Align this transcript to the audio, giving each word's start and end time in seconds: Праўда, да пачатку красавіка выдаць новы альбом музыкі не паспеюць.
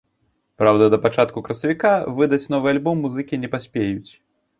Праўда, 0.59 0.85
да 0.93 0.97
пачатку 1.03 1.43
красавіка 1.47 1.91
выдаць 2.21 2.49
новы 2.55 2.71
альбом 2.73 3.05
музыкі 3.07 3.39
не 3.43 3.51
паспеюць. 3.53 4.11